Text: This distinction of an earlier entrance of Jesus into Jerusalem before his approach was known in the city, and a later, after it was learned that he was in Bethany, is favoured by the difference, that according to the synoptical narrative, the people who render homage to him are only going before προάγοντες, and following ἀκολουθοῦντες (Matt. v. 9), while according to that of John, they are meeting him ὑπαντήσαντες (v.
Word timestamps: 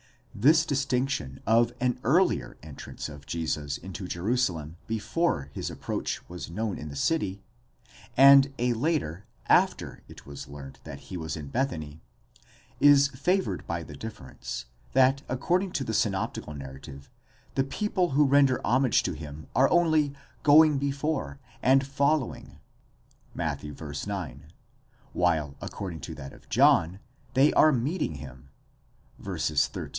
This 0.33 0.65
distinction 0.65 1.41
of 1.45 1.71
an 1.79 1.99
earlier 2.03 2.57
entrance 2.63 3.07
of 3.07 3.27
Jesus 3.27 3.77
into 3.77 4.07
Jerusalem 4.07 4.77
before 4.87 5.51
his 5.53 5.69
approach 5.69 6.27
was 6.27 6.49
known 6.49 6.79
in 6.79 6.89
the 6.89 6.95
city, 6.95 7.43
and 8.17 8.51
a 8.57 8.73
later, 8.73 9.25
after 9.45 10.01
it 10.07 10.25
was 10.25 10.47
learned 10.47 10.79
that 10.85 10.99
he 11.11 11.17
was 11.17 11.37
in 11.37 11.49
Bethany, 11.49 12.01
is 12.79 13.09
favoured 13.09 13.67
by 13.67 13.83
the 13.83 13.93
difference, 13.93 14.65
that 14.93 15.21
according 15.29 15.71
to 15.73 15.83
the 15.83 15.93
synoptical 15.93 16.55
narrative, 16.55 17.11
the 17.53 17.63
people 17.65 18.11
who 18.11 18.25
render 18.25 18.65
homage 18.65 19.03
to 19.03 19.13
him 19.13 19.45
are 19.55 19.69
only 19.69 20.13
going 20.41 20.79
before 20.79 21.39
προάγοντες, 21.61 21.61
and 21.61 21.85
following 21.85 22.59
ἀκολουθοῦντες 23.35 23.35
(Matt. 23.35 23.61
v. 23.61 23.93
9), 24.07 24.43
while 25.13 25.55
according 25.61 25.99
to 25.99 26.15
that 26.15 26.33
of 26.33 26.49
John, 26.49 26.99
they 27.35 27.53
are 27.53 27.71
meeting 27.71 28.15
him 28.15 28.49
ὑπαντήσαντες 29.21 29.69
(v. 29.73 29.89